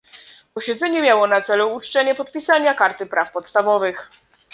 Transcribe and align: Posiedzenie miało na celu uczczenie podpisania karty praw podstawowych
Posiedzenie 0.53 1.01
miało 1.01 1.27
na 1.27 1.41
celu 1.41 1.75
uczczenie 1.75 2.15
podpisania 2.15 2.73
karty 2.73 3.05
praw 3.05 3.31
podstawowych 3.31 4.09